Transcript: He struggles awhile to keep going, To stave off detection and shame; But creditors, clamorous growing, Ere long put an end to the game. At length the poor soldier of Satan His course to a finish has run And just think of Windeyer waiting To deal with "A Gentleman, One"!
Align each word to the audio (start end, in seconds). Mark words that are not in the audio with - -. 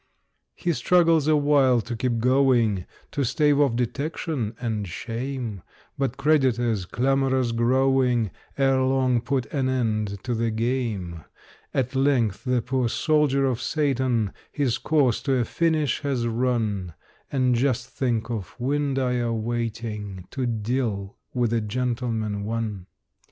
He 0.55 0.73
struggles 0.73 1.27
awhile 1.27 1.79
to 1.81 1.95
keep 1.95 2.17
going, 2.17 2.87
To 3.11 3.23
stave 3.23 3.59
off 3.59 3.75
detection 3.75 4.55
and 4.59 4.87
shame; 4.87 5.61
But 5.95 6.17
creditors, 6.17 6.85
clamorous 6.85 7.51
growing, 7.51 8.31
Ere 8.57 8.81
long 8.81 9.21
put 9.21 9.45
an 9.53 9.69
end 9.69 10.17
to 10.23 10.33
the 10.33 10.49
game. 10.49 11.23
At 11.71 11.93
length 11.93 12.45
the 12.45 12.63
poor 12.63 12.89
soldier 12.89 13.45
of 13.45 13.61
Satan 13.61 14.33
His 14.51 14.79
course 14.79 15.21
to 15.21 15.35
a 15.35 15.45
finish 15.45 15.99
has 16.01 16.25
run 16.25 16.95
And 17.31 17.53
just 17.53 17.87
think 17.87 18.31
of 18.31 18.55
Windeyer 18.59 19.31
waiting 19.31 20.25
To 20.31 20.47
deal 20.47 21.15
with 21.31 21.53
"A 21.53 21.61
Gentleman, 21.61 22.43
One"! 22.43 22.87